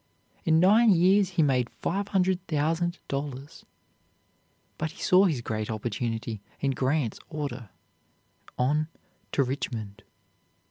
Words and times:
In 0.45 0.59
nine 0.59 0.89
years 0.89 1.29
he 1.37 1.43
made 1.43 1.69
five 1.69 2.07
hundred 2.07 2.47
thousand 2.47 2.97
dollars. 3.07 3.67
But 4.79 4.93
he 4.93 5.03
saw 5.03 5.25
his 5.25 5.41
great 5.41 5.69
opportunity 5.69 6.41
in 6.59 6.71
Grant's 6.71 7.19
order, 7.29 7.69
"On 8.57 8.87
to 9.31 9.43
Richmond." 9.43 10.01